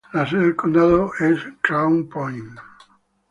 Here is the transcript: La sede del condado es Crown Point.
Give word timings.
La 0.13 0.27
sede 0.27 0.39
del 0.45 0.55
condado 0.55 1.11
es 1.19 1.37
Crown 1.61 2.09
Point. 2.09 2.57